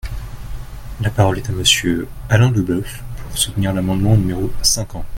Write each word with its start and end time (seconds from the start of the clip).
La 1.01 1.11
parole 1.11 1.37
est 1.37 1.49
à 1.51 1.53
Monsieur 1.53 2.07
Alain 2.27 2.49
Leboeuf, 2.49 3.03
pour 3.27 3.37
soutenir 3.37 3.71
l’amendement 3.71 4.17
numéro 4.17 4.51
cinquante. 4.63 5.05